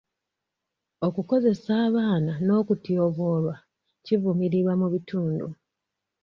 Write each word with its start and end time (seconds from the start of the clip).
Okukozesa 1.07 1.71
abaana 1.87 2.33
n'okutyoboolwa 2.45 3.55
kivumirirwa 4.05 4.73
mu 4.81 4.87
bitundu. 4.93 5.47